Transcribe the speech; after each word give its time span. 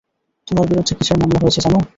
তোমার 0.47 0.65
বিরুদ্ধে 0.67 0.93
কিসের 0.97 1.17
মামলা 1.19 1.39
হয়েছে 1.41 1.59
জানো? 1.65 1.79